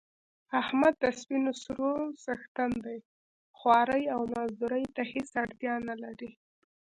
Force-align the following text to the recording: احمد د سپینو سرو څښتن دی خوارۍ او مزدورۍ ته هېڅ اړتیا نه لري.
احمد 0.61 0.93
د 1.03 1.03
سپینو 1.19 1.51
سرو 1.63 1.91
څښتن 2.23 2.71
دی 2.85 2.97
خوارۍ 3.57 4.03
او 4.15 4.21
مزدورۍ 4.33 4.85
ته 4.95 5.01
هېڅ 5.11 5.29
اړتیا 5.43 5.75
نه 5.89 5.95
لري. 6.03 6.31